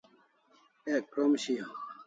[0.93, 1.71] Ek krom shiau